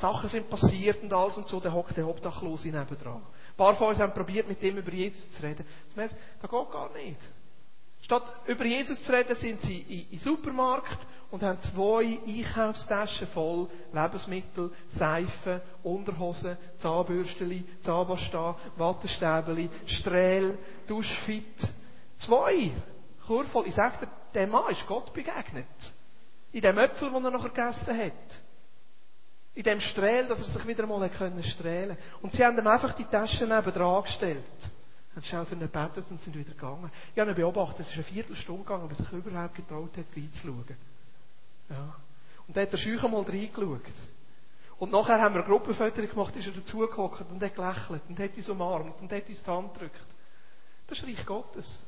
[0.00, 1.60] Sachen sind passiert und alles und so.
[1.60, 3.22] Da hockt der Obdachlose nebendran.
[3.22, 5.64] Ein paar von uns haben probiert, mit dem über Jesus zu reden.
[5.86, 7.20] Das merkt, das geht gar nicht.
[8.06, 10.96] Statt über Jesus zu reden, sind sie in den Supermarkt
[11.32, 21.68] und haben zwei Einkaufstaschen voll Lebensmittel, Seife, Unterhosen, Zahnbürsteli, Zahnpasta, Wattestäbeli, Strähl, Duschfit.
[22.18, 22.70] Zwei
[23.26, 25.66] Churvoll, ich sage dir, der Mann ist Gott begegnet.
[26.52, 28.40] In dem Äpfel, den er nachher gegessen hat.
[29.54, 32.92] In dem Strahl, dass er sich wieder einmal können strählen Und sie haben ihm einfach
[32.92, 34.44] die Taschen neben dran gestellt.
[35.16, 36.90] Haben schnell für ihn gebetet und sind wieder gegangen.
[37.14, 40.04] Ich habe ihn beobachtet, es ist eine Viertelstunde gegangen, bis er sich überhaupt getraut hat,
[40.14, 40.76] reinzuschauen.
[41.70, 41.96] Ja.
[42.46, 43.80] Und da hat er schüch einmal reingeschaut.
[44.78, 48.36] Und nachher haben wir eine Gruppenfoto gemacht, ist er dazugehockt und hat gelächelt und hat
[48.36, 50.06] uns umarmt und hat uns die Hand gedrückt.
[50.86, 51.82] Das ist Reich Gottes.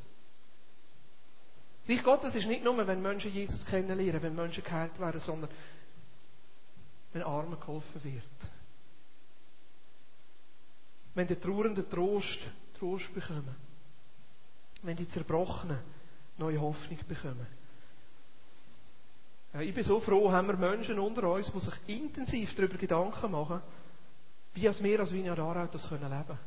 [1.86, 5.50] Reich Gottes ist nicht nur, wenn Menschen Jesus kennenlernen, wenn Menschen geheilt werden, sondern
[7.12, 8.50] wenn Armen geholfen wird.
[11.14, 12.38] Wenn die Trauernden Trost,
[12.78, 13.56] Trost bekommen.
[14.82, 15.80] Wenn die Zerbrochenen
[16.38, 17.46] neue Hoffnung bekommen.
[19.52, 23.30] Ja, ich bin so froh, haben wir Menschen unter uns, die sich intensiv darüber Gedanken
[23.30, 23.60] machen,
[24.54, 26.38] wie als wir als Vineyard Aarau das können leben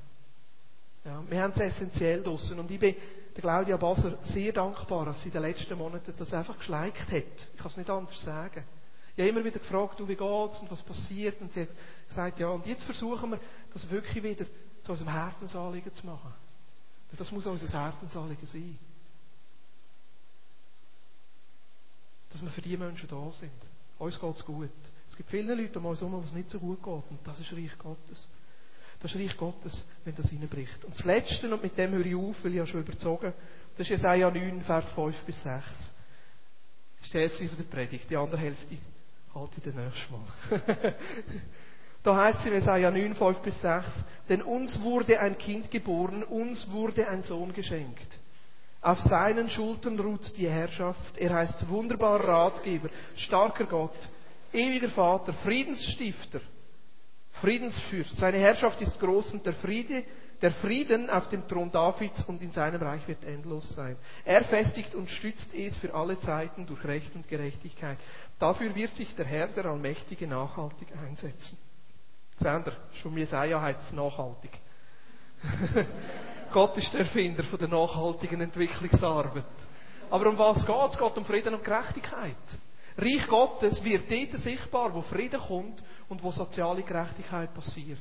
[1.04, 2.60] ja, Wir haben es essentiell draussen.
[2.60, 2.96] Und ich bin
[3.36, 7.50] der Claudia Baser sehr dankbar, dass sie in den letzten Monaten das einfach geschleicht hat.
[7.54, 8.64] Ich kann es nicht anders sagen.
[9.16, 11.42] Ich habe immer wieder gefragt, du, wie geht's und was passiert?
[11.42, 11.70] Und sie hat
[12.08, 13.40] gesagt, ja, und jetzt versuchen wir,
[13.74, 14.46] das wirklich wieder
[14.82, 16.34] zu unserem Herzensanliegen zu machen.
[17.18, 18.80] Das muss unser Herzensanliegen sein.
[22.30, 23.52] Dass wir für die Menschen da sind.
[24.00, 24.70] Uns geht's gut.
[25.08, 27.04] Es gibt viele Leute um uns herum, wo es nicht so gut geht.
[27.10, 28.28] Und das ist Reich Gottes.
[29.02, 30.86] Das ist Reich Gottes, wenn das reinbricht.
[30.86, 33.34] Und das Letzte, und mit dem höre ich auf, weil ich ja schon überzogen
[33.72, 35.46] das ist Jesaja 9, Vers 5 bis 6.
[35.46, 38.10] Das ist die Hälfte der Predigt.
[38.10, 38.78] Die andere Hälfte
[39.34, 40.96] halte ich dann nächstes Mal.
[42.04, 43.86] da heißt es in Jesaja 9, 5 bis 6,
[44.30, 48.20] denn uns wurde ein Kind geboren, uns wurde ein Sohn geschenkt.
[48.82, 51.18] Auf seinen Schultern ruht die Herrschaft.
[51.18, 53.96] Er heißt wunderbarer Ratgeber, starker Gott,
[54.52, 56.42] ewiger Vater, Friedensstifter,
[57.42, 58.18] Friedensfürst.
[58.18, 60.04] Seine Herrschaft ist groß und der Friede,
[60.42, 63.96] der Frieden auf dem Thron Davids und in seinem Reich wird endlos sein.
[64.26, 67.98] Er festigt und stützt es für alle Zeiten durch Recht und Gerechtigkeit.
[68.40, 71.58] Dafür wird sich der Herr, der Allmächtige, nachhaltig einsetzen.
[72.40, 74.52] Sander, schon Jesaja heißt es nachhaltig.
[76.52, 79.46] Gott ist der Erfinder von der nachhaltigen Entwicklungsarbeit.
[80.10, 80.98] Aber um was geht es?
[80.98, 82.36] Geht um Frieden und Gerechtigkeit.
[82.98, 88.00] Reich Gottes wird dort sichtbar, wo Frieden kommt und wo soziale Gerechtigkeit passiert.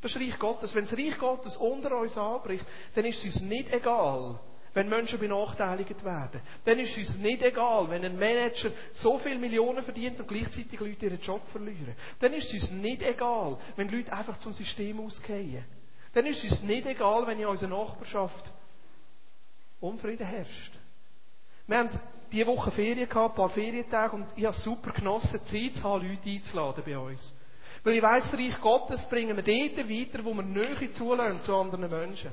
[0.00, 0.74] Das ist Reich Gottes.
[0.74, 4.38] Wenn das Reich Gottes unter uns anbricht, dann ist es uns nicht egal,
[4.74, 6.40] wenn Menschen benachteiligt werden.
[6.64, 10.78] Dann ist es uns nicht egal, wenn ein Manager so viele Millionen verdient und gleichzeitig
[10.78, 11.96] Leute ihren Job verlieren.
[12.20, 15.64] Dann ist es uns nicht egal, wenn Leute einfach zum System ausgehen.
[16.12, 18.52] Dann ist es uns nicht egal, wenn in unserer Nachbarschaft
[19.80, 20.72] Unfrieden herrscht.
[21.66, 22.00] Wir haben
[22.32, 26.06] diese Woche Ferien gehabt, ein paar Ferientage, und ich habe super genossen, Zeit zu haben,
[26.06, 27.34] Leute einzuladen bei uns.
[27.88, 31.90] Weil ich weiss, Reich Gottes bringen wir dort weiter, wo wir Nähe zulassen zu anderen
[31.90, 32.30] Menschen.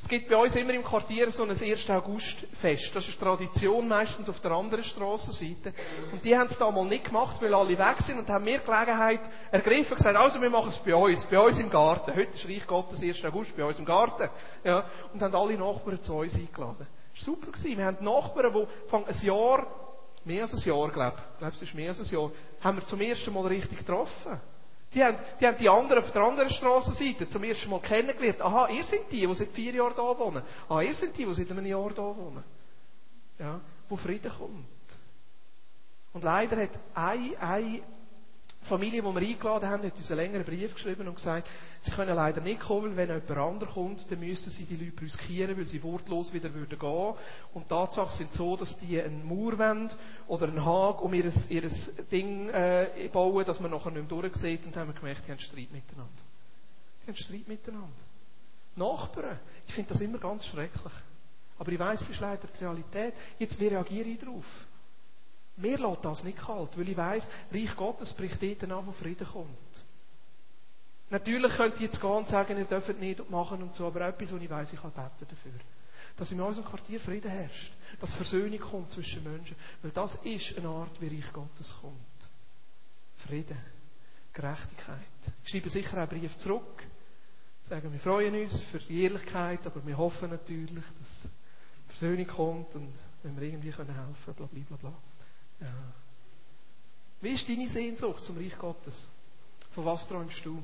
[0.00, 1.90] Es gibt bei uns immer im Quartier so ein 1.
[1.90, 2.90] Augustfest.
[2.94, 5.74] Das ist Tradition, meistens auf der anderen Strassenseite.
[6.10, 9.20] Und die haben es damals nicht gemacht, weil alle weg sind und haben mir Gelegenheit
[9.50, 12.16] ergriffen und gesagt, also wir machen es bei uns, bei uns im Garten.
[12.16, 13.22] Heute ist Reich Gottes 1.
[13.26, 14.30] August, bei uns im Garten.
[14.64, 16.86] Ja, und haben alle Nachbarn zu uns eingeladen.
[17.14, 17.52] Das war super.
[17.52, 17.76] Gewesen.
[17.76, 19.66] Wir haben Nachbarn, die ein Jahr,
[20.24, 22.30] mehr als ein Jahr, glaube ich glaube es ist mehr als ein Jahr,
[22.62, 24.40] haben wir zum ersten Mal richtig getroffen.
[24.92, 28.40] Die haben, die haben die anderen auf der anderen Strassenseite zum ersten Mal kennengelernt.
[28.40, 30.42] Aha, ihr seid die, die seit vier Jahren da wohnen.
[30.68, 32.42] Ah, ihr seid die, die seit einem Jahr da wohnen.
[33.38, 34.66] Ja, wo Frieden kommt.
[36.12, 37.82] Und leider hat eine, eine
[38.62, 41.48] Familie, die wir eingeladen haben, hat uns einen längeren Brief geschrieben und gesagt,
[41.80, 45.00] sie können leider nicht kommen, weil wenn jemand anderes kommt, dann müssten sie die Leute
[45.00, 47.14] riskieren, weil sie wortlos wieder würden gehen.
[47.54, 49.88] Und die Tatsachen sind so, dass die einen Mauer
[50.28, 51.70] oder einen Hag um ihr, ihr
[52.12, 54.64] Ding äh, bauen, dass man nachher nicht mehr durchsieht.
[54.66, 56.22] Und dann haben wir gemerkt, die haben Streit miteinander.
[57.02, 57.88] Die haben Streit miteinander.
[58.76, 60.92] Nachbarn, ich finde das immer ganz schrecklich.
[61.58, 63.14] Aber ich weiß, es ist leider die Realität.
[63.38, 64.44] Jetzt, wie reagiere ich darauf?
[65.60, 69.26] Mir lässt das nicht kalt, weil ich weiss, Reich Gottes bricht dort an, wo Frieden
[69.26, 69.48] kommt.
[71.10, 74.32] Natürlich könnt ihr jetzt gehen und sagen, ihr dürft nicht machen und so, aber etwas,
[74.32, 75.60] wo ich weiss, ich kann beten dafür.
[76.16, 77.72] Dass in unserem Quartier Frieden herrscht.
[78.00, 79.56] Dass Versöhnung kommt zwischen Menschen.
[79.82, 81.94] Weil das ist eine Art, wie Reich Gottes kommt.
[83.26, 83.58] Frieden.
[84.32, 84.98] Gerechtigkeit.
[85.44, 86.84] Ich schreibe sicher einen Brief zurück.
[87.68, 91.30] Sagen, wir freuen uns für die Ehrlichkeit, aber wir hoffen natürlich, dass
[91.88, 92.92] Versöhnung kommt und
[93.22, 94.92] wenn wir irgendwie helfen können, bla bla bla bla.
[95.60, 95.92] Ja.
[97.20, 99.06] Wie ist deine Sehnsucht zum Reich Gottes?
[99.72, 100.62] Von was träumst du?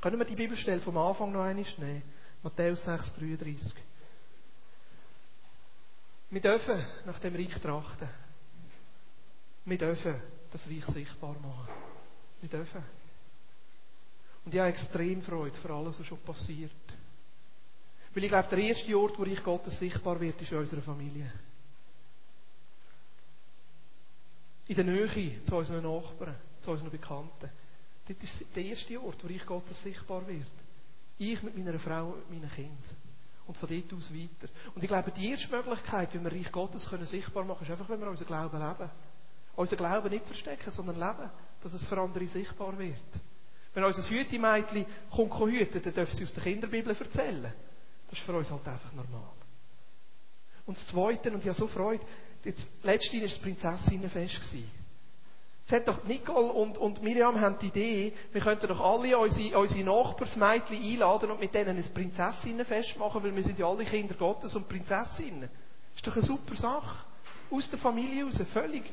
[0.00, 2.02] Können wir die Bibelstelle vom Anfang noch einmal nehmen?
[2.42, 3.74] Matthäus 6, 33.
[6.30, 8.08] Wir dürfen nach dem Reich trachten.
[9.64, 10.20] Wir dürfen
[10.52, 11.68] das Reich sichtbar machen.
[12.40, 12.84] Wir dürfen.
[14.44, 16.70] Und ich habe extrem Freude für alles, was schon passiert.
[18.14, 21.32] Weil ich glaube, der erste Ort, wo Reich Gottes sichtbar wird, ist in unserer Familie.
[24.68, 27.50] In der Nähe zu unseren Nachbarn, zu unseren Bekannten.
[28.06, 30.46] Das ist der erste Ort, wo Reich Gottes sichtbar wird.
[31.18, 32.78] Ich mit meiner Frau und meinen Kindern.
[33.46, 34.52] Und von dort aus weiter.
[34.74, 37.80] Und ich glaube, die erste Möglichkeit, wie wir Reich Gottes können sichtbar machen können, ist
[37.80, 38.90] einfach, wenn wir unseren Glauben leben.
[39.56, 41.30] Unser Glauben nicht verstecken, sondern leben.
[41.62, 42.98] Dass es für andere sichtbar wird.
[43.72, 47.52] Wenn unser Hütemädchen kommt hüten, dann dürfen sie aus der Kinderbibel erzählen.
[48.10, 49.32] Das ist für uns halt einfach normal.
[50.66, 52.04] Und das Zweite, und ich habe so Freude,
[52.48, 54.54] jetzt, letztens war das Prinzessinnenfest.
[55.60, 59.58] Jetzt hat doch Nicole und, und Miriam haben die Idee, wir könnten doch alle unsere,
[59.58, 64.14] unsere Nachbarsmädchen einladen und mit denen ein Prinzessinnenfest machen, weil wir sind ja alle Kinder
[64.14, 65.50] Gottes und Prinzessinnen.
[65.94, 67.04] Ist doch eine super Sache.
[67.50, 68.84] Aus der Familie raus, völlig.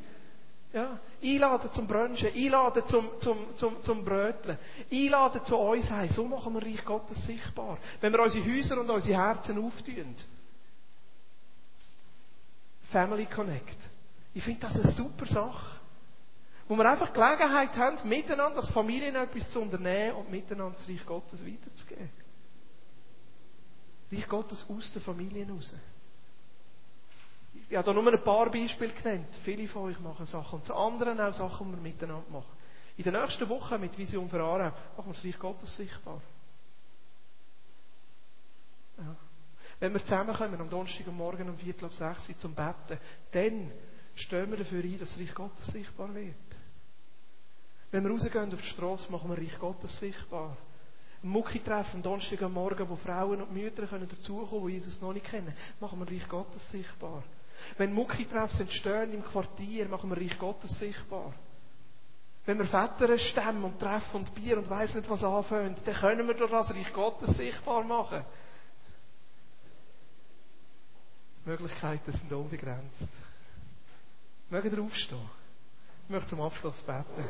[0.73, 0.99] Ja.
[1.23, 4.57] Einladen zum Brunchen, einladen zum, zum, zum, zum Bröteln,
[4.91, 6.09] einladen zu uns heim.
[6.09, 7.77] So machen wir Reich Gottes sichtbar.
[8.01, 10.15] Wenn wir unsere Häuser und unsere Herzen auftun.
[12.95, 13.89] Family Connect.
[14.33, 15.81] Ich finde das eine super Sache.
[16.69, 21.05] Wo wir einfach Gelegenheit haben, miteinander als Familien etwas zu unternehmen und miteinander das Reich
[21.05, 22.09] Gottes weiterzugeben.
[24.09, 25.75] Reich Gottes aus der Familie raus.
[27.69, 29.27] Ich habe da nur ein paar Beispiele genannt.
[29.43, 30.59] Viele von euch machen Sachen.
[30.59, 32.55] Und zu anderen auch Sachen, die wir miteinander machen.
[32.95, 36.21] In der nächsten Woche mit Vision für Aarau machen wir das Reich Gottes sichtbar.
[38.97, 39.17] Ja.
[39.79, 42.97] Wenn wir zusammenkommen am Donnerstag und Morgen um Viertel ab sechs zum Betten,
[43.31, 43.71] dann
[44.15, 46.35] stehen wir dafür ein, dass das Reich Gottes sichtbar wird.
[47.91, 50.57] Wenn wir rausgehen auf die Straße, machen wir Reich Gottes sichtbar.
[51.23, 55.13] Ein Mucki-Treffen am Donnerstag am Morgen, wo Frauen und Mütter können dazukommen, die Jesus noch
[55.13, 57.23] nicht kennen, machen wir Reich Gottes sichtbar.
[57.77, 61.33] Wenn Mucki-Treffs entstehen im Quartier, machen wir Reich Gottes sichtbar.
[62.45, 66.27] Wenn wir Väter stemmen und treffen und Bier und weiss nicht was anfangen, dann können
[66.27, 68.23] wir durch das Reich Gottes sichtbar machen.
[71.45, 73.07] Möglichkeiten sind unbegrenzt.
[74.49, 75.29] Mögen wir aufstehen?
[76.05, 77.23] Ich möchte zum Abschluss beten.